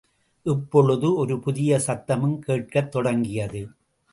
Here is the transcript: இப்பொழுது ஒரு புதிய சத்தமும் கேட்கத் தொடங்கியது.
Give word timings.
இப்பொழுது 0.43 1.13
ஒரு 1.13 1.39
புதிய 1.39 1.81
சத்தமும் 1.87 2.39
கேட்கத் 2.39 2.91
தொடங்கியது. 2.91 3.69